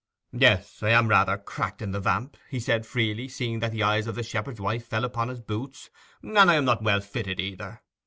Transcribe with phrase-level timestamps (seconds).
[0.33, 4.07] 'Yes, I am rather cracked in the vamp,' he said freely, seeing that the eyes
[4.07, 5.91] of the shepherd's wife fell upon his boots,
[6.23, 7.83] 'and I am not well fitted either.